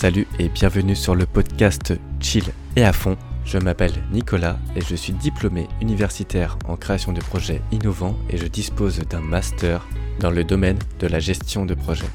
Salut 0.00 0.26
et 0.38 0.48
bienvenue 0.48 0.96
sur 0.96 1.14
le 1.14 1.26
podcast 1.26 1.92
Chill 2.20 2.44
et 2.74 2.84
à 2.84 2.92
fond. 2.94 3.18
Je 3.44 3.58
m'appelle 3.58 3.92
Nicolas 4.10 4.58
et 4.74 4.80
je 4.80 4.96
suis 4.96 5.12
diplômé 5.12 5.68
universitaire 5.82 6.56
en 6.66 6.78
création 6.78 7.12
de 7.12 7.20
projets 7.20 7.60
innovants 7.70 8.16
et 8.30 8.38
je 8.38 8.46
dispose 8.46 9.00
d'un 9.00 9.20
master 9.20 9.86
dans 10.18 10.30
le 10.30 10.42
domaine 10.42 10.78
de 11.00 11.06
la 11.06 11.18
gestion 11.18 11.66
de 11.66 11.74
projets. 11.74 12.08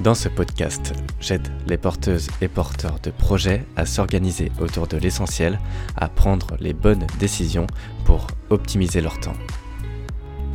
Dans 0.00 0.14
ce 0.14 0.28
podcast, 0.28 0.92
j'aide 1.18 1.48
les 1.66 1.78
porteuses 1.78 2.28
et 2.42 2.48
porteurs 2.48 3.00
de 3.02 3.10
projets 3.10 3.64
à 3.76 3.86
s'organiser 3.86 4.52
autour 4.60 4.86
de 4.86 4.98
l'essentiel, 4.98 5.60
à 5.96 6.08
prendre 6.08 6.58
les 6.60 6.74
bonnes 6.74 7.06
décisions 7.18 7.66
pour 8.04 8.26
optimiser 8.50 9.00
leur 9.00 9.18
temps. 9.18 9.32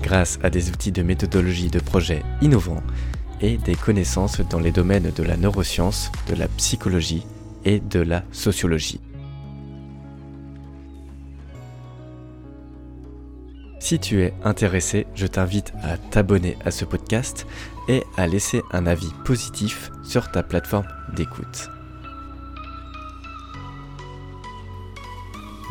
Grâce 0.04 0.38
à 0.44 0.50
des 0.50 0.70
outils 0.70 0.92
de 0.92 1.02
méthodologie 1.02 1.70
de 1.70 1.80
projet 1.80 2.24
innovants 2.42 2.84
et 3.40 3.58
des 3.58 3.76
connaissances 3.76 4.42
dans 4.42 4.60
les 4.60 4.72
domaines 4.72 5.12
de 5.16 5.24
la 5.24 5.38
neuroscience, 5.38 6.12
de 6.28 6.36
la 6.36 6.50
psychologie 6.50 7.26
et 7.64 7.80
de 7.80 8.02
la 8.02 8.24
sociologie. 8.34 9.00
Si 13.80 14.00
tu 14.00 14.22
es 14.22 14.34
intéressé, 14.44 15.08
je 15.16 15.26
t'invite 15.26 15.74
à 15.82 15.98
t'abonner 15.98 16.58
à 16.66 16.72
ce 16.72 16.86
podcast 16.86 17.48
et 17.88 18.04
à 18.18 18.28
laisser 18.28 18.62
un 18.72 18.86
avis 18.86 19.12
positif 19.26 19.92
sur 20.04 20.32
ta 20.32 20.44
plateforme 20.44 20.88
d'écoute. 21.16 21.70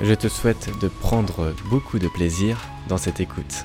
Je 0.03 0.14
te 0.14 0.28
souhaite 0.28 0.70
de 0.80 0.88
prendre 0.88 1.55
beaucoup 1.70 1.98
de 1.98 2.08
plaisir 2.08 2.58
dans 2.88 2.98
cette 2.98 3.20
écoute. 3.20 3.64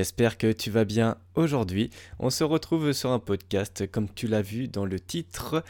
J'espère 0.00 0.38
que 0.38 0.50
tu 0.50 0.70
vas 0.70 0.86
bien 0.86 1.18
aujourd'hui. 1.34 1.90
On 2.18 2.30
se 2.30 2.42
retrouve 2.42 2.94
sur 2.94 3.10
un 3.10 3.18
podcast, 3.18 3.86
comme 3.90 4.08
tu 4.08 4.28
l'as 4.28 4.40
vu 4.40 4.66
dans 4.66 4.86
le 4.86 4.98
titre, 4.98 5.62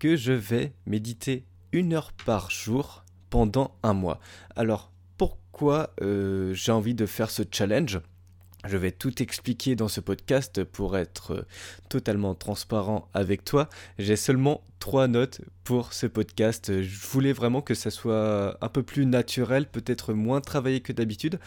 que 0.00 0.16
je 0.16 0.32
vais 0.32 0.72
méditer 0.86 1.44
une 1.70 1.92
heure 1.92 2.10
par 2.24 2.50
jour 2.50 3.04
pendant 3.30 3.76
un 3.84 3.92
mois. 3.92 4.18
Alors, 4.56 4.90
pourquoi 5.18 5.94
euh, 6.02 6.52
j'ai 6.52 6.72
envie 6.72 6.96
de 6.96 7.06
faire 7.06 7.30
ce 7.30 7.44
challenge? 7.48 8.00
Je 8.66 8.76
vais 8.76 8.90
tout 8.90 9.22
expliquer 9.22 9.76
dans 9.76 9.86
ce 9.86 10.00
podcast 10.00 10.64
pour 10.64 10.96
être 10.96 11.46
totalement 11.88 12.34
transparent 12.34 13.08
avec 13.14 13.44
toi. 13.44 13.68
J'ai 14.00 14.16
seulement 14.16 14.64
trois 14.78 15.08
notes 15.08 15.40
pour 15.64 15.92
ce 15.92 16.06
podcast. 16.06 16.82
Je 16.82 17.06
voulais 17.08 17.32
vraiment 17.32 17.60
que 17.60 17.74
ça 17.74 17.90
soit 17.90 18.56
un 18.60 18.68
peu 18.68 18.82
plus 18.82 19.06
naturel, 19.06 19.66
peut-être 19.66 20.12
moins 20.12 20.40
travaillé 20.40 20.80
que 20.80 20.92
d'habitude, 20.92 21.38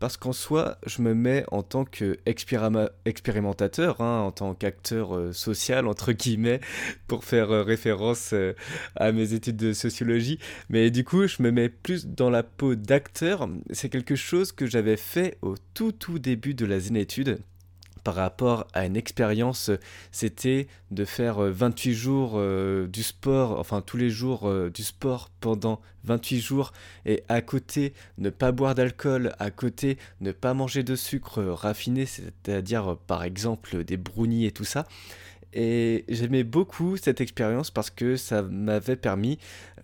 parce 0.00 0.16
qu'en 0.16 0.32
soi, 0.32 0.78
je 0.86 1.02
me 1.02 1.14
mets 1.14 1.44
en 1.50 1.62
tant 1.62 1.84
qu'expérimentateur, 1.84 4.00
hein, 4.00 4.20
en 4.20 4.32
tant 4.32 4.54
qu'acteur 4.54 5.16
euh, 5.16 5.32
social, 5.32 5.86
entre 5.86 6.12
guillemets, 6.12 6.60
pour 7.06 7.24
faire 7.24 7.50
euh, 7.50 7.62
référence 7.62 8.30
euh, 8.32 8.54
à 8.96 9.12
mes 9.12 9.32
études 9.32 9.56
de 9.56 9.72
sociologie. 9.72 10.38
Mais 10.68 10.90
du 10.90 11.04
coup, 11.04 11.26
je 11.26 11.42
me 11.42 11.50
mets 11.50 11.68
plus 11.68 12.06
dans 12.06 12.30
la 12.30 12.42
peau 12.42 12.74
d'acteur. 12.74 13.48
C'est 13.70 13.88
quelque 13.88 14.16
chose 14.16 14.52
que 14.52 14.66
j'avais 14.66 14.96
fait 14.96 15.38
au 15.42 15.54
tout 15.74 15.92
tout 15.92 16.18
début 16.18 16.54
de 16.54 16.66
la 16.66 16.80
zénétude 16.80 17.38
par 18.04 18.14
rapport 18.14 18.66
à 18.74 18.84
une 18.84 18.96
expérience, 18.96 19.70
c'était 20.12 20.68
de 20.90 21.04
faire 21.04 21.38
28 21.38 21.90
euh, 21.90 21.94
jours 21.94 22.32
euh, 22.36 22.86
du 22.86 23.02
sport, 23.02 23.58
enfin 23.58 23.80
tous 23.80 23.96
les 23.96 24.10
jours 24.10 24.48
euh, 24.48 24.70
du 24.70 24.84
sport 24.84 25.30
pendant 25.40 25.80
28 26.04 26.40
jours, 26.40 26.72
et 27.06 27.24
à 27.28 27.40
côté 27.40 27.94
ne 28.18 28.28
pas 28.28 28.52
boire 28.52 28.74
d'alcool, 28.74 29.32
à 29.38 29.50
côté 29.50 29.98
ne 30.20 30.32
pas 30.32 30.52
manger 30.52 30.82
de 30.82 30.94
sucre 30.94 31.42
raffiné, 31.42 32.04
c'est-à-dire 32.04 32.98
par 33.06 33.24
exemple 33.24 33.84
des 33.84 33.96
brownies 33.96 34.44
et 34.44 34.52
tout 34.52 34.64
ça. 34.64 34.86
Et 35.54 36.04
j'aimais 36.08 36.42
beaucoup 36.42 36.96
cette 36.96 37.20
expérience 37.20 37.70
parce 37.70 37.88
que 37.88 38.16
ça 38.16 38.42
m'avait 38.42 38.96
permis 38.96 39.38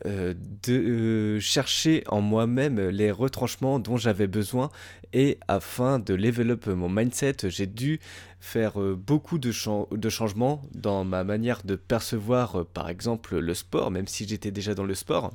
euh, 0.04 0.34
de 0.64 0.72
euh, 0.72 1.41
chercher 1.41 2.03
en 2.08 2.20
moi-même 2.20 2.81
les 2.88 3.12
retranchements 3.12 3.78
dont 3.78 3.97
j'avais 3.97 4.26
besoin. 4.26 4.70
Et 5.12 5.38
afin 5.47 6.00
de 6.00 6.12
level 6.12 6.59
mon 6.66 6.88
mindset, 6.88 7.36
j'ai 7.44 7.66
dû 7.66 8.00
faire 8.41 8.80
euh, 8.80 8.97
beaucoup 8.97 9.38
de, 9.38 9.53
changements 9.53 10.60
dans 10.75 11.04
ma 11.04 11.22
manière 11.22 11.62
de 11.64 11.76
percevoir, 11.76 12.66
par 12.66 12.88
exemple, 12.88 13.38
le 13.38 13.54
sport, 13.54 13.92
même 13.92 14.09
si 14.09 14.26
j'étais 14.26 14.50
déjà 14.50 14.75
dans 14.75 14.84
le 14.84 14.97
sport. 14.97 15.32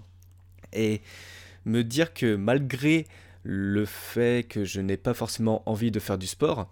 Et 0.73 1.01
me 1.63 1.81
dire 1.81 2.13
que 2.13 2.35
malgré 2.35 3.07
le 3.43 3.85
fait 3.85 4.45
que 4.49 4.65
je 4.65 4.81
n'ai 4.81 4.97
pas 4.97 5.13
forcément 5.13 5.63
envie 5.65 5.91
de 5.91 5.99
faire 5.99 6.17
du 6.17 6.27
sport, 6.27 6.69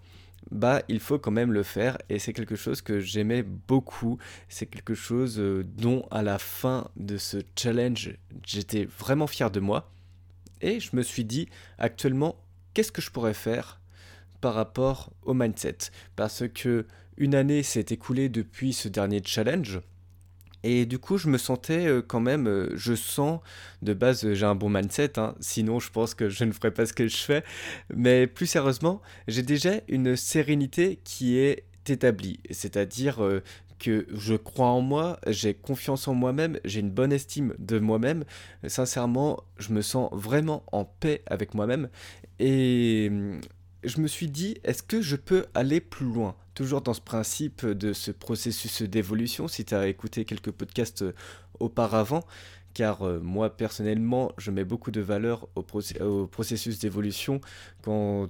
bah 0.50 0.82
il 0.88 1.00
faut 1.00 1.18
quand 1.18 1.30
même 1.30 1.52
le 1.52 1.62
faire 1.62 1.98
et 2.08 2.18
c'est 2.18 2.32
quelque 2.32 2.56
chose 2.56 2.82
que 2.82 3.00
j'aimais 3.00 3.42
beaucoup, 3.42 4.18
c'est 4.48 4.66
quelque 4.66 4.94
chose 4.94 5.38
euh, 5.38 5.64
dont 5.64 6.06
à 6.10 6.22
la 6.22 6.38
fin 6.38 6.88
de 6.96 7.16
ce 7.16 7.38
challenge 7.56 8.16
j'étais 8.46 8.84
vraiment 8.84 9.26
fier 9.26 9.50
de 9.50 9.60
moi. 9.60 9.90
Et 10.60 10.80
je 10.80 10.96
me 10.96 11.02
suis 11.02 11.24
dit 11.24 11.48
actuellement 11.78 12.36
qu'est-ce 12.72 12.92
que 12.92 13.02
je 13.02 13.10
pourrais 13.10 13.34
faire 13.34 13.80
par 14.40 14.54
rapport 14.54 15.12
au 15.22 15.34
mindset? 15.34 15.78
Parce 16.16 16.44
que 16.48 16.86
une 17.16 17.34
année 17.34 17.62
s'est 17.62 17.86
écoulée 17.90 18.28
depuis 18.28 18.72
ce 18.72 18.88
dernier 18.88 19.22
challenge 19.24 19.80
et 20.64 20.86
du 20.86 20.98
coup, 20.98 21.18
je 21.18 21.28
me 21.28 21.36
sentais 21.36 21.86
euh, 21.86 22.00
quand 22.00 22.20
même, 22.20 22.48
euh, 22.48 22.70
je 22.74 22.94
sens, 22.94 23.40
de 23.82 23.92
base, 23.92 24.24
euh, 24.24 24.34
j'ai 24.34 24.46
un 24.46 24.54
bon 24.54 24.70
mindset, 24.70 25.18
hein. 25.18 25.34
sinon 25.38 25.78
je 25.78 25.90
pense 25.90 26.14
que 26.14 26.30
je 26.30 26.44
ne 26.44 26.52
ferais 26.52 26.70
pas 26.70 26.86
ce 26.86 26.94
que 26.94 27.06
je 27.06 27.18
fais. 27.18 27.44
Mais 27.94 28.26
plus 28.26 28.46
sérieusement, 28.46 29.02
j'ai 29.28 29.42
déjà 29.42 29.72
une 29.88 30.16
sérénité 30.16 31.00
qui 31.04 31.36
est 31.36 31.64
établie. 31.86 32.40
C'est-à-dire 32.50 33.18
que 33.78 34.06
je 34.10 34.34
crois 34.34 34.68
en 34.68 34.80
moi, 34.80 35.20
j'ai 35.26 35.52
confiance 35.52 36.08
en 36.08 36.14
moi-même, 36.14 36.58
j'ai 36.64 36.80
une 36.80 36.90
bonne 36.90 37.12
estime 37.12 37.54
de 37.58 37.78
moi-même. 37.78 38.24
Sincèrement, 38.66 39.44
je 39.58 39.70
me 39.70 39.82
sens 39.82 40.08
vraiment 40.14 40.64
en 40.72 40.86
paix 40.86 41.22
avec 41.26 41.52
moi-même. 41.52 41.90
Et 42.38 43.08
hum, 43.10 43.40
je 43.84 44.00
me 44.00 44.08
suis 44.08 44.28
dit, 44.28 44.56
est-ce 44.64 44.82
que 44.82 45.00
je 45.00 45.16
peux 45.16 45.46
aller 45.54 45.80
plus 45.80 46.06
loin? 46.06 46.36
Toujours 46.54 46.80
dans 46.80 46.94
ce 46.94 47.00
principe 47.00 47.66
de 47.66 47.92
ce 47.92 48.10
processus 48.10 48.82
d'évolution, 48.82 49.48
si 49.48 49.64
tu 49.64 49.74
as 49.74 49.86
écouté 49.88 50.24
quelques 50.24 50.50
podcasts 50.50 51.02
euh, 51.02 51.12
auparavant, 51.60 52.24
car 52.74 53.02
euh, 53.02 53.20
moi 53.20 53.56
personnellement, 53.56 54.32
je 54.38 54.50
mets 54.50 54.64
beaucoup 54.64 54.90
de 54.90 55.00
valeur 55.00 55.48
au, 55.54 56.26
processus 56.26 56.78
d'évolution 56.78 57.40
quand 57.82 58.28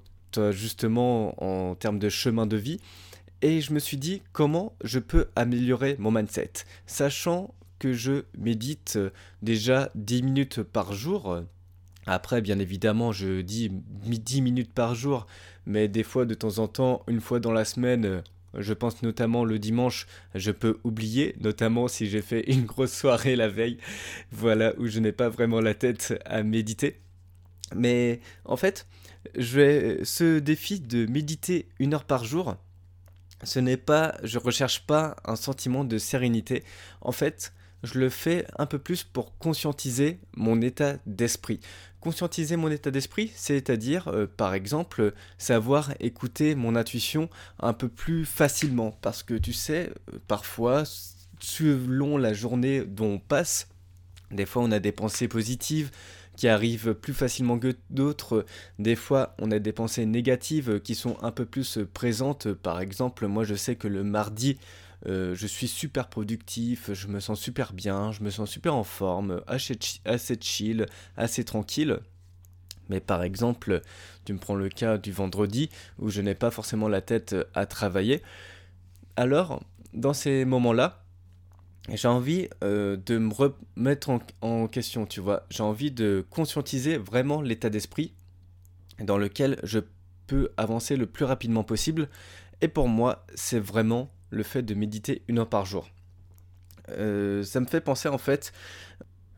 justement 0.51 1.41
en 1.43 1.77
termes 1.77 2.01
de 2.01 2.09
chemin 2.09 2.47
de 2.47 2.57
vie. 2.57 2.81
Et 3.41 3.61
je 3.61 3.73
me 3.73 3.79
suis 3.79 3.99
dit, 3.99 4.23
comment 4.33 4.75
je 4.83 4.99
peux 4.99 5.29
améliorer 5.37 5.97
mon 5.99 6.11
mindset? 6.11 6.53
Sachant 6.87 7.55
que 7.79 7.93
je 7.93 8.25
médite 8.39 8.95
euh, 8.97 9.11
déjà 9.43 9.91
10 9.95 10.23
minutes 10.23 10.63
par 10.63 10.93
jour, 10.93 11.43
après, 12.07 12.41
bien 12.41 12.59
évidemment, 12.59 13.13
je 13.13 13.41
dis 13.41 13.71
10 13.71 14.43
minutes 14.43 14.73
par 14.73 14.95
jour, 14.95 15.27
mais 15.67 15.89
des 15.89 16.03
fois, 16.03 16.27
de 16.27 16.35
temps 16.35 16.59
en 16.59 16.69
temps, 16.69 17.03
une 17.09 17.21
fois 17.21 17.41
dans 17.41 17.53
la 17.53 17.65
semaine, 17.65 18.05
euh, 18.05 18.21
je 18.59 18.73
pense 18.73 19.03
notamment 19.03 19.45
le 19.45 19.59
dimanche, 19.59 20.07
je 20.35 20.51
peux 20.51 20.79
oublier, 20.85 21.35
notamment 21.41 21.89
si 21.89 22.07
j'ai 22.07 22.23
fait 22.23 22.51
une 22.51 22.65
grosse 22.65 22.93
soirée 22.93 23.37
la 23.37 23.49
veille, 23.49 23.79
voilà, 24.33 24.75
où 24.79 24.87
je 24.87 25.01
n'ai 25.01 25.13
pas 25.13 25.29
vraiment 25.29 25.61
la 25.61 25.75
tête 25.75 26.21
à 26.25 26.43
méditer. 26.43 27.01
Mais 27.75 28.21
en 28.45 28.57
fait, 28.57 28.87
je 29.37 30.01
ce 30.05 30.39
défi 30.39 30.81
de 30.81 31.07
méditer 31.07 31.67
une 31.79 31.95
heure 31.95 32.05
par 32.05 32.25
jour, 32.25 32.57
ce 33.43 33.59
n'est 33.59 33.77
pas, 33.77 34.17
je 34.23 34.39
recherche 34.39 34.87
pas 34.87 35.17
un 35.25 35.37
sentiment 35.37 35.85
de 35.85 35.99
sérénité. 35.99 36.65
En 37.01 37.13
fait, 37.13 37.53
je 37.85 37.99
le 37.99 38.09
fais 38.09 38.47
un 38.59 38.67
peu 38.67 38.79
plus 38.79 39.05
pour 39.05 39.37
conscientiser 39.39 40.19
mon 40.37 40.61
état 40.61 40.97
d'esprit. 41.07 41.61
Conscientiser 42.01 42.57
mon 42.57 42.71
état 42.71 42.91
d'esprit, 42.91 43.31
c'est-à-dire, 43.35 44.09
euh, 44.09 44.27
par 44.27 44.55
exemple, 44.55 45.15
savoir 45.39 45.93
écouter 46.01 46.55
mon 46.55 46.77
intuition 46.77 47.31
un 47.61 47.73
peu 47.73 47.89
plus 47.89 48.25
facilement. 48.25 48.99
Parce 49.01 49.23
que 49.23 49.35
tu 49.35 49.53
sais, 49.53 49.91
euh, 50.13 50.19
parfois, 50.27 50.85
selon 51.41 52.17
la 52.17 52.33
journée 52.33 52.85
dont 52.85 53.15
on 53.15 53.19
passe, 53.19 53.69
des 54.31 54.47
fois 54.47 54.63
on 54.63 54.73
a 54.73 54.81
des 54.81 54.93
pensées 54.93 55.29
positives 55.29 55.91
qui 56.37 56.49
arrivent 56.49 56.95
plus 56.95 57.15
facilement 57.15 57.59
que 57.59 57.77
d'autres. 57.91 58.45
Des 58.79 58.97
fois, 58.97 59.35
on 59.39 59.51
a 59.51 59.59
des 59.59 59.73
pensées 59.73 60.05
négatives 60.05 60.81
qui 60.81 60.95
sont 60.95 61.17
un 61.23 61.31
peu 61.31 61.45
plus 61.45 61.79
présentes. 61.93 62.53
Par 62.53 62.81
exemple, 62.81 63.27
moi 63.27 63.45
je 63.45 63.55
sais 63.55 63.77
que 63.77 63.89
le 63.89 64.03
mardi, 64.03 64.59
euh, 65.07 65.35
je 65.35 65.47
suis 65.47 65.69
super 65.69 66.09
productif, 66.09 66.93
je 66.93 67.09
me 67.09 67.21
sens 67.21 67.41
super 67.41 67.73
bien, 67.73 68.13
je 68.13 68.23
me 68.23 68.31
sens 68.31 68.51
super 68.51 68.75
en 68.75 68.85
forme, 68.85 69.43
assez, 69.47 69.77
chill, 70.41 70.87
assez 71.17 71.45
tranquille. 71.45 72.01
Mais 72.89 73.01
par 73.01 73.23
exemple, 73.23 73.81
tu 74.25 74.33
me 74.33 74.39
prends 74.39 74.55
le 74.55 74.69
cas 74.69 74.99
du 74.99 75.13
vendredi 75.13 75.71
où 75.99 76.11
je 76.11 76.21
n'ai 76.21 76.35
pas 76.35 76.51
forcément 76.51 76.89
la 76.89 77.01
tête 77.01 77.35
à 77.55 77.67
travailler. 77.67 78.23
Alors, 79.17 79.63
dans 79.95 80.13
ces 80.13 80.45
moments-là, 80.45 81.05
j'ai 81.93 82.09
envie 82.09 82.49
euh, 82.63 82.97
de 82.97 83.19
me 83.19 83.33
remettre 83.33 84.11
en, 84.41 84.69
question, 84.69 85.07
tu 85.07 85.21
vois. 85.21 85.45
J'ai 85.51 85.63
envie 85.63 85.91
de 85.91 86.25
conscientiser 86.31 86.97
vraiment 86.97 87.43
l'état 87.43 87.69
d'esprit 87.71 88.15
dans 88.99 89.19
lequel 89.19 89.59
je 89.63 89.81
peux 90.27 90.51
avancer 90.57 90.97
le 90.97 91.07
plus 91.07 91.25
rapidement 91.25 91.65
possible. 91.65 92.09
Et 92.61 92.69
pour 92.69 92.89
moi, 92.89 93.27
c'est 93.35 93.59
vraiment 93.59 94.11
le 94.35 94.43
fait 94.43 94.63
de 94.63 94.75
méditer 94.75 95.23
une 95.29 95.39
heure 95.39 95.49
par 95.49 95.65
jour. 95.65 95.89
Euh, 96.91 97.43
ça 97.43 97.61
me 97.61 97.67
fait 97.67 97.81
penser 97.81 98.09
en 98.09 98.19
fait, 98.19 98.53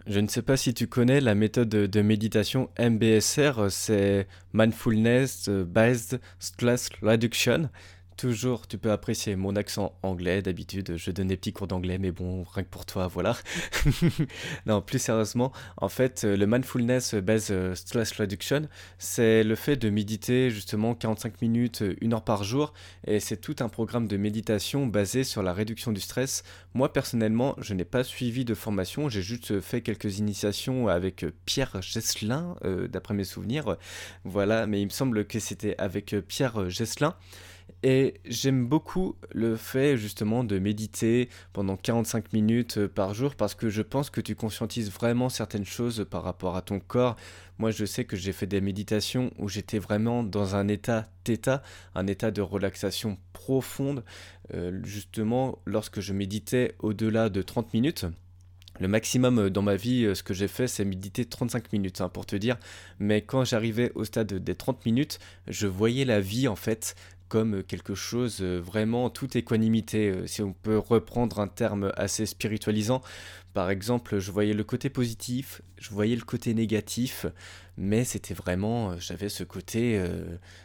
je 0.07 0.21
ne 0.21 0.29
sais 0.29 0.43
pas 0.43 0.57
si 0.57 0.75
tu 0.75 0.87
connais 0.87 1.21
la 1.21 1.35
méthode 1.35 1.69
de 1.69 2.03
méditation 2.03 2.71
MBSR, 2.79 3.71
c'est 3.71 4.27
Mindfulness 4.53 5.49
Based 5.49 6.21
Stress 6.39 6.91
Reduction. 7.03 7.69
Toujours, 8.17 8.67
tu 8.67 8.79
peux 8.79 8.93
apprécier 8.93 9.37
mon 9.37 9.57
accent 9.57 9.99
anglais. 10.03 10.41
D'habitude, 10.41 10.97
je 10.97 11.11
donne 11.11 11.29
des 11.29 11.37
petits 11.37 11.53
cours 11.53 11.67
d'anglais, 11.67 11.99
mais 11.99 12.13
bon, 12.13 12.45
rien 12.45 12.65
que 12.65 12.71
pour 12.71 12.87
toi, 12.87 13.09
voilà. 13.09 13.37
non, 14.67 14.81
plus 14.81 14.99
sérieusement, 14.99 15.53
en 15.77 15.91
fait, 15.91 16.25
le 16.25 16.47
mindfulness 16.47 17.15
based 17.15 17.75
stress 17.75 18.13
reduction, 18.13 18.69
c'est 18.99 19.45
le 19.45 19.55
fait 19.55 19.77
de 19.77 19.91
méditer 19.91 20.49
justement 20.49 20.95
45 20.95 21.43
minutes, 21.43 21.85
une 22.01 22.15
heure 22.15 22.25
par 22.25 22.43
jour, 22.43 22.73
et 23.07 23.21
c'est 23.21 23.37
tout 23.37 23.57
un 23.61 23.69
programme 23.69 24.09
de 24.09 24.17
méditation 24.17 24.87
basé 24.87 25.23
sur 25.23 25.43
la 25.43 25.53
réduction 25.53 25.93
du 25.93 26.01
stress. 26.01 26.43
Moi, 26.73 26.91
personnellement, 26.95 27.55
je 27.59 27.75
n'ai 27.75 27.85
pas 27.85 28.03
suivi 28.03 28.47
de 28.47 28.55
formation, 28.55 29.11
j'ai 29.11 29.23
juste 29.23 29.61
fait 29.61 29.83
quelques 29.83 30.21
initiations 30.21 30.89
avec 30.89 31.27
Pierre 31.45 31.83
Gesselin, 31.83 32.57
euh, 32.65 32.89
d'après 32.89 33.13
mes 33.13 33.25
souvenirs. 33.25 33.77
Voilà, 34.25 34.67
mais 34.67 34.81
il 34.81 34.87
me 34.87 34.91
semble 34.91 35.27
que 35.27 35.39
c'était 35.39 35.75
avec 35.77 36.15
Pierre 36.27 36.71
Gesselin. 36.71 37.15
Et 37.83 38.15
j'aime 38.25 38.67
beaucoup 38.67 39.17
le 39.33 39.57
fait 39.57 39.97
justement 39.97 40.45
de 40.45 40.59
méditer 40.59 41.29
pendant 41.53 41.77
45 41.77 42.33
minutes 42.33 42.79
euh, 42.79 42.89
par 42.89 43.15
jour 43.15 43.35
parce 43.35 43.55
que 43.55 43.69
je 43.69 43.83
pense 43.83 44.11
que 44.11 44.21
tu 44.21 44.35
conscientises 44.35 44.91
vraiment 44.91 45.29
certaines 45.29 45.65
choses 45.65 46.07
par 46.11 46.23
rapport 46.23 46.57
à 46.57 46.63
ton 46.63 46.81
corps. 46.81 47.17
Moi 47.59 47.71
je 47.71 47.85
sais 47.85 48.05
que 48.05 48.17
j'ai 48.17 48.33
fait 48.33 48.47
des 48.47 48.61
méditations 48.61 49.31
où 49.39 49.49
j'étais 49.49 49.79
vraiment 49.79 50.23
dans 50.23 50.57
un 50.57 50.69
état 50.69 51.09
θ, 51.25 51.61
un 51.95 52.07
état 52.07 52.31
de 52.31 52.41
relaxation 52.41 53.19
profonde, 53.33 54.05
euh, 54.55 54.81
justement 54.83 55.59
lorsque 55.67 56.01
je 56.01 56.13
méditais 56.13 56.75
au-delà 56.79 57.29
de 57.29 57.43
30 57.43 57.73
minutes. 57.75 58.07
Le 58.79 58.89
maximum 58.89 59.39
euh, 59.39 59.51
dans 59.51 59.63
ma 59.63 59.77
vie, 59.77 60.11
ce 60.15 60.23
que 60.23 60.35
j'ai 60.35 60.49
fait, 60.49 60.67
c'est 60.67 60.85
méditer 60.85 61.25
35 61.25 61.73
minutes, 61.73 62.01
hein, 62.01 62.09
pour 62.11 62.27
te 62.27 62.37
dire. 62.37 62.59
Mais 62.99 63.23
quand 63.23 63.45
j'arrivais 63.45 63.91
au 63.95 64.05
stade 64.05 64.35
des 64.35 64.55
30 64.55 64.85
minutes, 64.85 65.19
je 65.49 65.67
voyais 65.67 66.05
la 66.05 66.21
vie, 66.21 66.47
en 66.47 66.57
fait, 66.57 66.95
comme 67.29 67.63
quelque 67.63 67.95
chose 67.95 68.39
euh, 68.41 68.61
vraiment 68.61 69.11
toute 69.11 69.37
équanimité. 69.37 70.11
Euh, 70.11 70.27
si 70.27 70.43
on 70.43 70.53
peut 70.53 70.79
reprendre 70.79 71.41
un 71.41 71.49
terme 71.49 71.93
assez 71.97 72.27
spiritualisant, 72.27 73.03
par 73.55 73.71
exemple, 73.71 74.19
je 74.19 74.31
voyais 74.31 74.53
le 74.53 74.65
côté 74.65 74.91
positif, 74.91 75.63
je 75.79 75.91
voyais 75.91 76.17
le 76.17 76.23
côté 76.23 76.55
négatif, 76.55 77.27
mais 77.77 78.05
c'était 78.05 78.35
vraiment, 78.35 78.93
euh, 78.93 78.97
j'avais 78.99 79.29
ce 79.29 79.45
côté, 79.45 80.01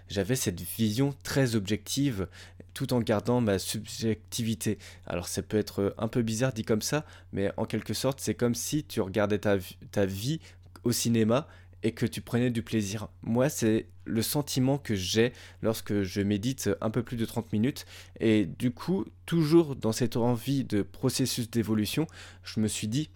j'avais 0.10 0.36
cette 0.36 0.60
vision 0.60 1.16
très 1.24 1.56
objective, 1.56 2.28
tout 2.74 2.94
en 2.94 3.00
gardant 3.00 3.42
ma 3.42 3.60
subjectivité. 3.60 4.78
Alors 5.06 5.28
ça 5.28 5.42
peut 5.42 5.58
être 5.58 5.96
un 5.98 6.08
peu 6.08 6.22
bizarre 6.22 6.54
dit 6.54 6.64
comme 6.64 6.82
ça, 6.82 7.06
mais 7.34 7.52
en 7.58 7.66
quelque 7.66 7.94
sorte, 7.94 8.20
c'est 8.20 8.36
comme 8.36 8.56
si 8.56 8.84
tu 8.84 9.02
regardais 9.02 9.40
ta, 9.40 9.58
ta 9.92 10.06
vie 10.06 10.40
au 10.84 10.92
cinéma 10.92 11.48
et 11.84 11.94
que 11.94 12.06
tu 12.06 12.22
prenais 12.22 12.50
du 12.50 12.62
plaisir. 12.62 13.08
Moi, 13.22 13.50
c'est 13.50 13.88
le 14.06 14.22
sentiment 14.22 14.78
que 14.78 14.96
j'ai 14.96 15.34
lorsque 15.62 16.04
je 16.04 16.22
médite 16.22 16.70
un 16.82 16.90
peu 16.90 17.04
plus 17.04 17.18
de 17.18 17.26
30 17.26 17.52
minutes. 17.54 17.86
Et 18.20 18.46
du 18.46 18.72
coup, 18.72 19.06
toujours 19.26 19.76
dans 19.76 19.92
cette 19.92 20.18
envie 20.18 20.64
de 20.64 20.82
processus 20.82 21.50
d'évolution, 21.50 22.08
je 22.44 22.60
me 22.60 22.68
suis 22.68 22.88
dit, 22.88 23.10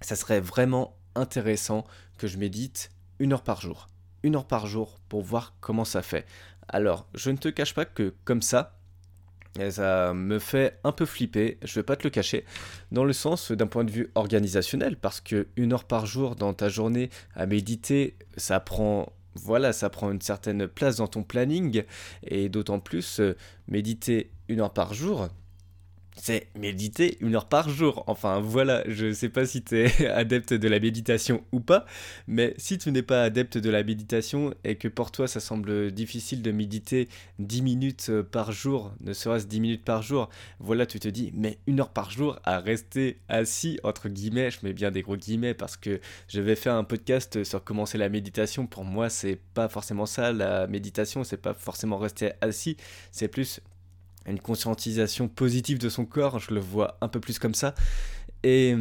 ça 0.00 0.16
serait 0.16 0.40
vraiment 0.40 0.96
intéressant 1.14 1.84
que 2.18 2.26
je 2.26 2.38
médite 2.38 2.90
une 3.18 3.32
heure 3.32 3.42
par 3.44 3.60
jour. 3.60 3.88
Une 4.22 4.36
heure 4.36 4.46
par 4.46 4.66
jour 4.66 4.98
pour 5.08 5.22
voir 5.22 5.54
comment 5.60 5.84
ça 5.84 6.02
fait. 6.02 6.26
Alors, 6.68 7.06
je 7.14 7.30
ne 7.30 7.36
te 7.36 7.48
cache 7.48 7.74
pas 7.74 7.84
que 7.84 8.14
comme 8.24 8.42
ça, 8.42 8.73
et 9.60 9.70
ça 9.70 10.12
me 10.14 10.38
fait 10.38 10.78
un 10.84 10.92
peu 10.92 11.06
flipper, 11.06 11.58
je 11.62 11.74
vais 11.74 11.82
pas 11.82 11.96
te 11.96 12.04
le 12.04 12.10
cacher, 12.10 12.44
dans 12.92 13.04
le 13.04 13.12
sens 13.12 13.52
d'un 13.52 13.66
point 13.66 13.84
de 13.84 13.90
vue 13.90 14.10
organisationnel, 14.14 14.96
parce 14.96 15.20
que 15.20 15.46
une 15.56 15.72
heure 15.72 15.84
par 15.84 16.06
jour 16.06 16.36
dans 16.36 16.54
ta 16.54 16.68
journée 16.68 17.10
à 17.34 17.46
méditer, 17.46 18.16
ça 18.36 18.60
prend 18.60 19.12
voilà, 19.36 19.72
ça 19.72 19.90
prend 19.90 20.12
une 20.12 20.20
certaine 20.20 20.68
place 20.68 20.96
dans 20.96 21.08
ton 21.08 21.22
planning, 21.22 21.82
et 22.22 22.48
d'autant 22.48 22.78
plus 22.78 23.20
euh, 23.20 23.36
méditer 23.66 24.30
une 24.48 24.60
heure 24.60 24.72
par 24.72 24.94
jour, 24.94 25.28
c'est 26.16 26.48
méditer 26.56 27.16
une 27.20 27.34
heure 27.34 27.48
par 27.48 27.68
jour. 27.68 28.04
Enfin 28.06 28.40
voilà, 28.40 28.82
je 28.86 29.12
sais 29.12 29.28
pas 29.28 29.46
si 29.46 29.62
tu 29.62 29.80
es 29.80 30.06
adepte 30.10 30.54
de 30.54 30.68
la 30.68 30.80
méditation 30.80 31.42
ou 31.52 31.60
pas, 31.60 31.86
mais 32.26 32.54
si 32.56 32.78
tu 32.78 32.90
n'es 32.92 33.02
pas 33.02 33.22
adepte 33.22 33.58
de 33.58 33.70
la 33.70 33.82
méditation 33.82 34.54
et 34.64 34.76
que 34.76 34.88
pour 34.88 35.10
toi 35.10 35.28
ça 35.28 35.40
semble 35.40 35.92
difficile 35.92 36.42
de 36.42 36.52
méditer 36.52 37.08
10 37.38 37.62
minutes 37.62 38.06
euh, 38.10 38.22
par 38.22 38.52
jour, 38.52 38.92
ne 39.00 39.12
serait-ce 39.12 39.46
10 39.46 39.60
minutes 39.60 39.84
par 39.84 40.02
jour, 40.02 40.28
voilà, 40.60 40.86
tu 40.86 41.00
te 41.00 41.08
dis, 41.08 41.32
mais 41.34 41.58
une 41.66 41.80
heure 41.80 41.90
par 41.90 42.10
jour 42.10 42.38
à 42.44 42.58
rester 42.58 43.18
assis, 43.28 43.78
entre 43.82 44.08
guillemets, 44.08 44.50
je 44.50 44.58
mets 44.62 44.72
bien 44.72 44.90
des 44.90 45.02
gros 45.02 45.16
guillemets 45.16 45.54
parce 45.54 45.76
que 45.76 46.00
je 46.28 46.40
vais 46.40 46.56
faire 46.56 46.74
un 46.74 46.84
podcast 46.84 47.44
sur 47.44 47.62
comment 47.62 47.86
c'est 47.86 47.98
la 47.98 48.08
méditation. 48.08 48.66
Pour 48.66 48.84
moi, 48.84 49.08
c'est 49.08 49.38
pas 49.54 49.68
forcément 49.68 50.06
ça, 50.06 50.32
la 50.32 50.66
méditation, 50.66 51.24
c'est 51.24 51.36
pas 51.36 51.54
forcément 51.54 51.98
rester 51.98 52.32
assis, 52.40 52.76
c'est 53.12 53.28
plus 53.28 53.60
une 54.26 54.40
conscientisation 54.40 55.28
positive 55.28 55.78
de 55.78 55.88
son 55.88 56.04
corps, 56.04 56.38
je 56.38 56.54
le 56.54 56.60
vois 56.60 56.98
un 57.00 57.08
peu 57.08 57.20
plus 57.20 57.38
comme 57.38 57.54
ça. 57.54 57.74
Et 58.42 58.74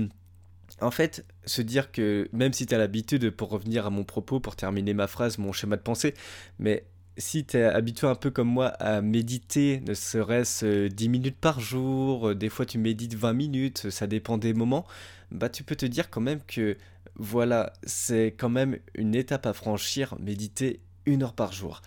en 0.81 0.91
fait, 0.91 1.25
se 1.45 1.61
dire 1.61 1.91
que 1.91 2.29
même 2.33 2.53
si 2.53 2.65
tu 2.65 2.73
as 2.73 2.77
l'habitude, 2.77 3.29
pour 3.31 3.49
revenir 3.49 3.85
à 3.85 3.89
mon 3.89 4.03
propos, 4.03 4.39
pour 4.39 4.55
terminer 4.55 4.93
ma 4.93 5.07
phrase, 5.07 5.37
mon 5.37 5.51
schéma 5.51 5.77
de 5.77 5.81
pensée, 5.81 6.13
mais 6.59 6.85
si 7.17 7.45
tu 7.45 7.57
es 7.57 7.63
habitué 7.63 8.07
un 8.07 8.15
peu 8.15 8.31
comme 8.31 8.47
moi 8.47 8.67
à 8.67 9.01
méditer, 9.01 9.81
ne 9.87 9.93
serait-ce 9.93 10.87
10 10.87 11.09
minutes 11.09 11.37
par 11.39 11.59
jour, 11.59 12.33
des 12.35 12.49
fois 12.49 12.65
tu 12.65 12.77
médites 12.77 13.13
20 13.13 13.33
minutes, 13.33 13.89
ça 13.89 14.07
dépend 14.07 14.37
des 14.37 14.53
moments, 14.53 14.85
bah 15.31 15.49
tu 15.49 15.63
peux 15.63 15.75
te 15.75 15.85
dire 15.85 16.09
quand 16.09 16.21
même 16.21 16.39
que 16.47 16.77
voilà, 17.15 17.73
c'est 17.83 18.33
quand 18.37 18.49
même 18.49 18.79
une 18.95 19.13
étape 19.13 19.45
à 19.45 19.53
franchir, 19.53 20.15
méditer 20.19 20.79
une 21.05 21.23
heure 21.23 21.33
par 21.33 21.53
jour. 21.53 21.81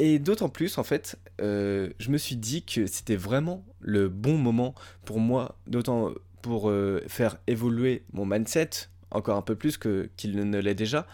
Et 0.00 0.18
d'autant 0.18 0.48
plus, 0.48 0.78
en 0.78 0.82
fait, 0.82 1.18
euh, 1.42 1.90
je 1.98 2.10
me 2.10 2.16
suis 2.16 2.36
dit 2.36 2.62
que 2.62 2.86
c'était 2.86 3.16
vraiment 3.16 3.62
le 3.80 4.08
bon 4.08 4.38
moment 4.38 4.74
pour 5.04 5.20
moi, 5.20 5.58
d'autant 5.66 6.12
pour 6.40 6.70
euh, 6.70 7.04
faire 7.06 7.36
évoluer 7.46 8.02
mon 8.14 8.24
mindset 8.24 8.70
encore 9.10 9.36
un 9.36 9.42
peu 9.42 9.56
plus 9.56 9.76
que 9.76 10.08
qu'il 10.16 10.36
ne 10.36 10.58
l'est 10.58 10.74
déjà. 10.74 11.06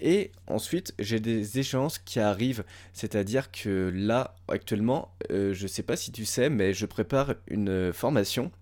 Et 0.00 0.30
ensuite, 0.46 0.94
j'ai 1.00 1.18
des 1.18 1.58
échéances 1.58 1.98
qui 1.98 2.20
arrivent, 2.20 2.62
c'est-à-dire 2.92 3.50
que 3.50 3.90
là, 3.92 4.36
actuellement, 4.46 5.10
euh, 5.32 5.52
je 5.52 5.64
ne 5.64 5.68
sais 5.68 5.82
pas 5.82 5.96
si 5.96 6.12
tu 6.12 6.24
sais, 6.24 6.48
mais 6.48 6.72
je 6.72 6.86
prépare 6.86 7.34
une 7.48 7.92
formation 7.92 8.52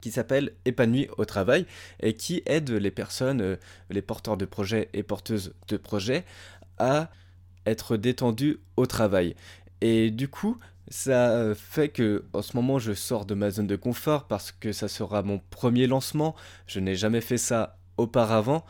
qui 0.00 0.12
s'appelle 0.12 0.52
Épanoui 0.66 1.08
au 1.18 1.24
travail 1.24 1.66
et 1.98 2.14
qui 2.14 2.44
aide 2.46 2.70
les 2.70 2.92
personnes, 2.92 3.58
les 3.90 4.02
porteurs 4.02 4.36
de 4.36 4.44
projets 4.44 4.88
et 4.92 5.02
porteuses 5.02 5.52
de 5.66 5.76
projets 5.76 6.24
à 6.78 7.10
être 7.66 7.96
détendu 7.96 8.58
au 8.76 8.86
travail. 8.86 9.34
Et 9.80 10.10
du 10.10 10.28
coup, 10.28 10.58
ça 10.88 11.54
fait 11.54 11.88
que 11.88 12.24
en 12.32 12.42
ce 12.42 12.56
moment 12.56 12.78
je 12.78 12.92
sors 12.92 13.24
de 13.24 13.34
ma 13.34 13.50
zone 13.50 13.66
de 13.66 13.76
confort 13.76 14.26
parce 14.26 14.50
que 14.50 14.72
ça 14.72 14.88
sera 14.88 15.22
mon 15.22 15.40
premier 15.50 15.86
lancement. 15.86 16.34
Je 16.66 16.80
n'ai 16.80 16.96
jamais 16.96 17.20
fait 17.20 17.38
ça 17.38 17.78
auparavant 17.96 18.64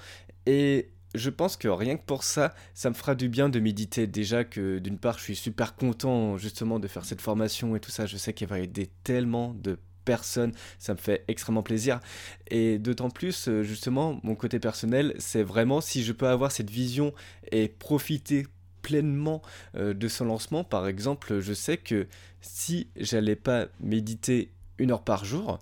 et 0.46 0.90
je 1.14 1.30
pense 1.30 1.56
que 1.56 1.66
rien 1.66 1.96
que 1.96 2.04
pour 2.04 2.22
ça, 2.22 2.54
ça 2.74 2.88
me 2.88 2.94
fera 2.94 3.14
du 3.14 3.28
bien 3.28 3.48
de 3.48 3.58
méditer. 3.58 4.06
Déjà 4.06 4.44
que 4.44 4.78
d'une 4.78 4.98
part, 4.98 5.18
je 5.18 5.24
suis 5.24 5.36
super 5.36 5.74
content 5.74 6.36
justement 6.36 6.78
de 6.78 6.86
faire 6.86 7.04
cette 7.04 7.20
formation 7.20 7.74
et 7.74 7.80
tout 7.80 7.90
ça. 7.90 8.06
Je 8.06 8.16
sais 8.16 8.32
qu'il 8.32 8.46
va 8.46 8.60
aider 8.60 8.90
tellement 9.02 9.54
de 9.54 9.78
personnes, 10.04 10.52
ça 10.78 10.94
me 10.94 10.98
fait 10.98 11.24
extrêmement 11.28 11.62
plaisir. 11.62 12.00
Et 12.48 12.78
d'autant 12.78 13.10
plus, 13.10 13.48
justement, 13.62 14.20
mon 14.22 14.34
côté 14.34 14.58
personnel, 14.58 15.14
c'est 15.18 15.42
vraiment 15.42 15.80
si 15.80 16.02
je 16.04 16.12
peux 16.12 16.28
avoir 16.28 16.52
cette 16.52 16.70
vision 16.70 17.12
et 17.50 17.68
profiter 17.68 18.46
pleinement 18.90 19.40
euh, 19.76 19.94
de 19.94 20.08
son 20.08 20.24
lancement. 20.24 20.64
Par 20.64 20.88
exemple, 20.88 21.38
je 21.38 21.52
sais 21.52 21.76
que 21.76 22.08
si 22.40 22.88
j'allais 22.96 23.36
pas 23.36 23.66
méditer 23.78 24.50
une 24.78 24.90
heure 24.90 25.04
par 25.04 25.24
jour, 25.24 25.60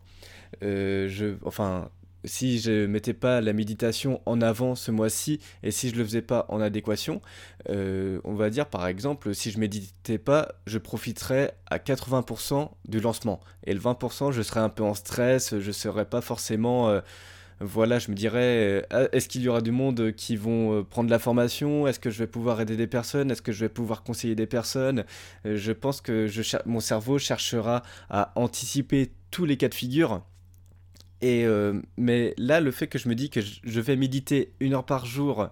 euh, 0.63 1.09
je, 1.11 1.37
enfin, 1.45 1.91
si 2.25 2.59
je 2.59 2.87
mettais 2.87 3.13
pas 3.13 3.43
la 3.43 3.53
méditation 3.53 4.23
en 4.25 4.41
avant 4.41 4.75
ce 4.75 4.91
mois-ci 4.91 5.41
et 5.63 5.71
si 5.71 5.91
je 5.91 5.97
le 5.97 6.05
faisais 6.05 6.23
pas 6.23 6.47
en 6.49 6.61
adéquation, 6.61 7.21
euh, 7.69 8.19
on 8.25 8.35
va 8.35 8.49
dire 8.49 8.67
par 8.67 8.87
exemple, 8.87 9.35
si 9.35 9.51
je 9.51 9.59
méditais 9.59 10.19
pas, 10.19 10.55
je 10.67 10.79
profiterais 10.79 11.55
à 11.67 11.79
80% 11.79 12.71
du 12.89 13.01
lancement 13.01 13.41
et 13.65 13.75
le 13.75 13.81
20% 13.81 14.33
je 14.33 14.41
serais 14.41 14.61
un 14.61 14.71
peu 14.71 14.85
en 14.85 14.95
stress, 14.95 15.59
je 15.59 15.73
serais 15.73 16.07
pas 16.07 16.23
forcément 16.23 17.01
voilà, 17.61 17.99
je 17.99 18.11
me 18.11 18.17
dirais, 18.17 18.85
euh, 18.93 19.09
est-ce 19.13 19.29
qu'il 19.29 19.43
y 19.43 19.49
aura 19.49 19.61
du 19.61 19.73
monde 19.73 20.13
qui 20.13 20.37
vont 20.37 20.85
prendre 20.85 21.11
la 21.11 21.19
formation? 21.19 21.87
Est-ce 21.87 21.99
que 21.99 22.11
je 22.11 22.19
vais 22.19 22.27
pouvoir 22.27 22.61
aider 22.61 22.77
des 22.77 22.87
personnes? 22.87 23.31
Est-ce 23.31 23.43
que 23.43 23.53
je 23.53 23.61
vais 23.61 23.69
pouvoir 23.69 24.03
conseiller 24.03 24.35
des 24.35 24.47
personnes? 24.47 25.05
Je 25.45 25.73
pense 25.73 26.01
que 26.01 26.29
mon 26.67 26.81
cerveau 26.81 27.19
cherchera 27.19 27.83
à 28.11 28.33
anticiper 28.37 29.13
tous 29.31 29.45
les 29.45 29.57
cas 29.57 29.69
de 29.69 29.75
figure. 29.75 30.23
Et 31.21 31.47
mais 31.97 32.35
là, 32.39 32.61
le 32.61 32.71
fait 32.71 32.87
que 32.87 32.99
je 32.99 33.09
me 33.09 33.15
dis 33.15 33.29
que 33.29 33.41
je 33.41 33.81
vais 33.81 33.97
méditer 33.97 34.53
une 34.61 34.75
heure 34.75 34.87
par 34.87 35.05
jour, 35.05 35.49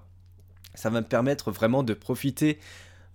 ça 0.76 0.90
va 0.90 1.00
me 1.00 1.06
permettre 1.06 1.50
vraiment 1.50 1.82
de 1.82 1.94
profiter 1.94 2.58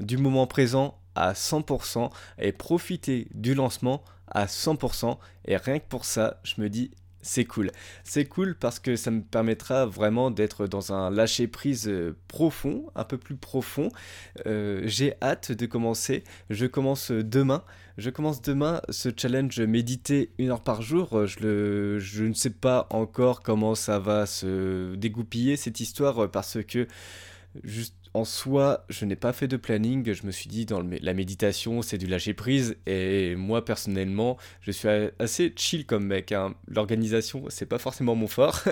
du 0.02 0.18
moment 0.18 0.48
présent 0.48 0.98
à 1.16 1.34
100% 1.34 2.10
et 2.40 2.52
profiter 2.52 3.28
du 3.34 3.54
lancement 3.54 4.04
à 4.28 4.46
100%. 4.46 5.18
Et 5.46 5.58
rien 5.58 5.80
que 5.80 5.88
pour 5.88 6.06
ça, 6.06 6.40
je 6.44 6.60
me 6.60 6.70
dis, 6.70 6.92
c'est 7.22 7.46
cool. 7.46 7.72
C'est 8.04 8.26
cool 8.26 8.56
parce 8.56 8.80
que 8.80 8.96
ça 8.96 9.12
me 9.12 9.22
permettra 9.22 9.86
vraiment 9.86 10.32
d'être 10.32 10.68
dans 10.68 10.94
un 10.94 11.10
lâcher 11.10 11.48
prise 11.48 11.88
euh, 11.88 12.16
profond, 12.28 12.86
un 12.96 13.04
peu 13.04 13.18
plus 13.18 13.36
profond. 13.36 13.90
Euh, 14.46 14.82
j'ai 14.86 15.14
hâte 15.22 15.52
de 15.52 15.66
commencer. 15.66 16.24
Je 16.50 16.66
commence 16.66 17.12
demain. 17.12 17.64
Je 17.98 18.10
commence 18.10 18.42
demain 18.42 18.82
ce 18.90 19.10
challenge 19.16 19.60
méditer 19.60 20.32
une 20.38 20.50
heure 20.50 20.64
par 20.64 20.82
jour. 20.82 21.26
Le, 21.42 22.00
je 22.00 22.24
ne 22.24 22.34
sais 22.34 22.50
pas 22.50 22.88
encore 22.90 23.42
comment 23.42 23.76
ça 23.76 24.00
va 24.00 24.26
se 24.26 24.96
dégoupiller 24.96 25.58
cette 25.58 25.80
histoire 25.80 26.32
parce 26.32 26.58
que 26.64 26.88
juste 27.64 27.96
en 28.14 28.26
soi, 28.26 28.86
je 28.90 29.06
n'ai 29.06 29.16
pas 29.16 29.32
fait 29.32 29.48
de 29.48 29.56
planning. 29.56 30.12
Je 30.14 30.26
me 30.26 30.32
suis 30.32 30.50
dit, 30.50 30.66
dans 30.66 30.82
la 30.82 31.14
méditation, 31.14 31.82
c'est 31.82 31.98
du 31.98 32.08
lâcher 32.08 32.34
prise. 32.34 32.76
Et 32.86 33.36
moi, 33.36 33.64
personnellement, 33.64 34.38
je 34.62 34.72
suis 34.72 34.90
assez 35.20 35.54
chill 35.56 35.86
comme 35.86 36.06
mec. 36.06 36.34
Hein. 36.34 36.54
L'organisation, 36.68 37.46
c'est 37.48 37.66
pas 37.66 37.78
forcément 37.78 38.16
mon 38.16 38.28
fort. 38.28 38.64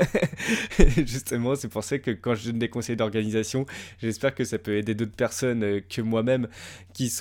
Justement, 1.05 1.55
c'est 1.55 1.69
pour 1.69 1.85
ça 1.85 1.99
que 1.99 2.11
quand 2.11 2.35
je 2.35 2.49
donne 2.49 2.59
des 2.59 2.69
conseils 2.69 2.97
d'organisation, 2.97 3.65
j'espère 4.01 4.35
que 4.35 4.43
ça 4.43 4.57
peut 4.57 4.75
aider 4.75 4.93
d'autres 4.93 5.15
personnes 5.15 5.63
euh, 5.63 5.79
que 5.87 6.01
moi-même 6.01 6.49
qui, 6.93 7.11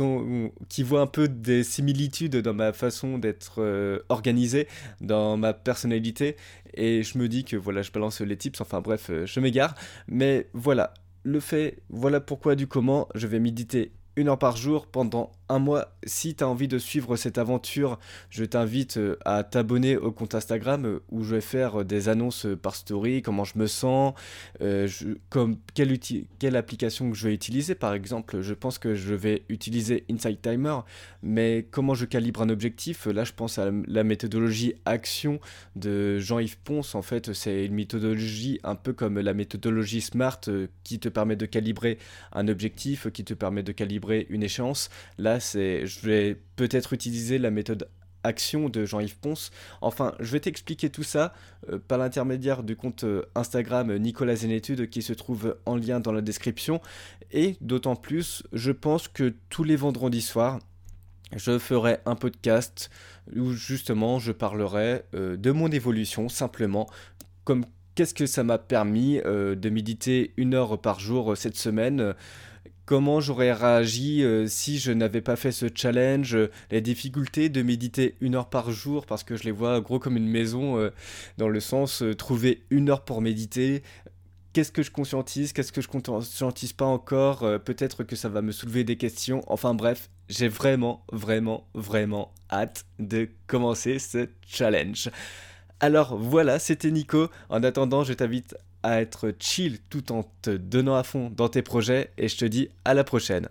qui 0.68 0.82
voient 0.82 1.02
un 1.02 1.06
peu 1.06 1.28
des 1.28 1.62
similitudes 1.62 2.36
dans 2.36 2.54
ma 2.54 2.72
façon 2.72 3.18
d'être 3.18 3.62
euh, 3.62 4.00
organisé, 4.08 4.66
dans 5.00 5.36
ma 5.36 5.52
personnalité. 5.52 6.36
Et 6.74 7.04
je 7.04 7.16
me 7.16 7.28
dis 7.28 7.44
que 7.44 7.56
voilà, 7.56 7.82
je 7.82 7.92
balance 7.92 8.20
les 8.20 8.36
tips. 8.36 8.60
Enfin 8.60 8.80
bref, 8.80 9.06
euh, 9.10 9.24
je 9.24 9.38
m'égare. 9.38 9.76
Mais 10.08 10.48
voilà 10.52 10.92
le 11.28 11.40
fait, 11.40 11.82
voilà 11.90 12.20
pourquoi 12.20 12.54
du 12.54 12.66
comment, 12.66 13.06
je 13.14 13.26
vais 13.26 13.38
méditer 13.38 13.92
une 14.16 14.28
heure 14.28 14.38
par 14.38 14.56
jour 14.56 14.86
pendant 14.86 15.30
un 15.48 15.58
mois. 15.58 15.94
Si 16.04 16.34
tu 16.34 16.44
as 16.44 16.48
envie 16.48 16.68
de 16.68 16.78
suivre 16.78 17.16
cette 17.16 17.38
aventure, 17.38 17.98
je 18.30 18.44
t'invite 18.44 18.96
euh, 18.96 19.16
à 19.24 19.44
t'abonner 19.44 19.96
au 19.96 20.12
compte 20.12 20.34
Instagram 20.34 20.86
euh, 20.86 21.02
où 21.10 21.24
je 21.24 21.34
vais 21.34 21.40
faire 21.40 21.80
euh, 21.80 21.84
des 21.84 22.08
annonces 22.08 22.46
par 22.62 22.74
story, 22.74 23.22
comment 23.22 23.44
je 23.44 23.58
me 23.58 23.66
sens, 23.66 24.14
comme 25.30 25.56
quelle, 25.74 25.98
quelle 26.38 26.56
application 26.56 27.10
que 27.10 27.16
je 27.16 27.28
vais 27.28 27.34
utiliser. 27.34 27.74
Par 27.74 27.94
exemple, 27.94 28.40
je 28.40 28.54
pense 28.54 28.78
que 28.78 28.94
je 28.94 29.14
vais 29.14 29.44
utiliser 29.48 30.04
Insight 30.10 30.42
Timer, 30.42 30.78
mais 31.22 31.66
comment 31.70 31.94
je 31.94 32.04
calibre 32.04 32.42
un 32.42 32.48
objectif? 32.48 33.06
Là, 33.06 33.24
je 33.24 33.32
pense 33.32 33.58
à 33.58 33.70
la 33.86 34.04
méthodologie 34.04 34.74
action 34.84 35.40
de 35.76 36.18
Jean-Yves 36.18 36.58
Ponce. 36.58 36.94
En 36.94 37.02
fait, 37.02 37.32
c'est 37.32 37.66
une 37.66 37.74
méthodologie 37.74 38.60
un 38.64 38.74
peu 38.74 38.92
comme 38.92 39.18
la 39.18 39.34
méthodologie 39.34 40.00
SMART 40.00 40.40
qui 40.84 40.98
te 40.98 41.08
permet 41.08 41.36
de 41.36 41.46
calibrer 41.46 41.98
un 42.32 42.48
objectif, 42.48 43.10
qui 43.10 43.24
te 43.24 43.34
permet 43.34 43.62
de 43.62 43.72
calibrer 43.72 44.26
une 44.30 44.42
échéance. 44.42 44.90
Là, 45.18 45.37
c'est, 45.40 45.86
je 45.86 46.06
vais 46.06 46.36
peut-être 46.56 46.92
utiliser 46.92 47.38
la 47.38 47.50
méthode 47.50 47.88
action 48.24 48.68
de 48.68 48.84
Jean-Yves 48.84 49.18
Ponce. 49.18 49.50
Enfin, 49.80 50.14
je 50.20 50.32
vais 50.32 50.40
t'expliquer 50.40 50.90
tout 50.90 51.02
ça 51.02 51.32
euh, 51.70 51.78
par 51.78 51.98
l'intermédiaire 51.98 52.62
du 52.62 52.76
compte 52.76 53.04
euh, 53.04 53.22
Instagram 53.34 53.96
Nicolas 53.96 54.36
Zenetude 54.36 54.88
qui 54.90 55.02
se 55.02 55.12
trouve 55.12 55.56
en 55.66 55.76
lien 55.76 56.00
dans 56.00 56.12
la 56.12 56.20
description. 56.20 56.80
Et 57.32 57.56
d'autant 57.60 57.96
plus, 57.96 58.42
je 58.52 58.72
pense 58.72 59.08
que 59.08 59.34
tous 59.50 59.64
les 59.64 59.76
vendredis 59.76 60.22
soirs, 60.22 60.58
je 61.36 61.58
ferai 61.58 61.98
un 62.06 62.14
podcast 62.14 62.90
où 63.36 63.52
justement 63.52 64.18
je 64.18 64.32
parlerai 64.32 65.02
euh, 65.14 65.36
de 65.36 65.50
mon 65.50 65.68
évolution 65.68 66.28
simplement, 66.28 66.88
comme 67.44 67.64
qu'est-ce 67.94 68.14
que 68.14 68.26
ça 68.26 68.44
m'a 68.44 68.58
permis 68.58 69.18
de 69.24 69.70
méditer 69.70 70.32
une 70.36 70.54
heure 70.54 70.80
par 70.80 71.00
jour 71.00 71.36
cette 71.36 71.56
semaine 71.56 72.14
comment 72.88 73.20
j'aurais 73.20 73.52
réagi 73.52 74.24
euh, 74.24 74.46
si 74.46 74.78
je 74.78 74.92
n'avais 74.92 75.20
pas 75.20 75.36
fait 75.36 75.52
ce 75.52 75.66
challenge, 75.74 76.34
euh, 76.34 76.50
les 76.70 76.80
difficultés 76.80 77.50
de 77.50 77.60
méditer 77.60 78.14
une 78.22 78.34
heure 78.34 78.48
par 78.48 78.70
jour, 78.70 79.04
parce 79.04 79.24
que 79.24 79.36
je 79.36 79.44
les 79.44 79.50
vois 79.50 79.82
gros 79.82 79.98
comme 79.98 80.16
une 80.16 80.26
maison, 80.26 80.78
euh, 80.78 80.88
dans 81.36 81.50
le 81.50 81.60
sens 81.60 82.02
trouver 82.16 82.62
une 82.70 82.88
heure 82.88 83.04
pour 83.04 83.20
méditer. 83.20 83.82
Qu'est-ce 84.54 84.72
que 84.72 84.82
je 84.82 84.90
conscientise, 84.90 85.52
qu'est-ce 85.52 85.70
que 85.70 85.82
je 85.82 85.88
conscientise 85.88 86.72
pas 86.72 86.86
encore, 86.86 87.40
peut-être 87.62 88.04
que 88.04 88.16
ça 88.16 88.30
va 88.30 88.40
me 88.40 88.52
soulever 88.52 88.84
des 88.84 88.96
questions. 88.96 89.42
Enfin 89.48 89.74
bref, 89.74 90.08
j'ai 90.30 90.48
vraiment, 90.48 91.04
vraiment, 91.12 91.68
vraiment 91.74 92.32
hâte 92.50 92.86
de 92.98 93.28
commencer 93.46 93.98
ce 93.98 94.30
challenge. 94.46 95.10
Alors 95.80 96.16
voilà, 96.16 96.58
c'était 96.58 96.90
Nico. 96.90 97.28
En 97.50 97.62
attendant, 97.62 98.02
je 98.02 98.14
t'invite 98.14 98.56
à 98.82 99.00
être 99.00 99.34
chill 99.38 99.78
tout 99.90 100.12
en 100.12 100.24
te 100.42 100.50
donnant 100.50 100.96
à 100.96 101.02
fond 101.02 101.30
dans 101.34 101.48
tes 101.48 101.62
projets 101.62 102.10
et 102.18 102.28
je 102.28 102.36
te 102.36 102.44
dis 102.44 102.68
à 102.84 102.94
la 102.94 103.04
prochaine. 103.04 103.46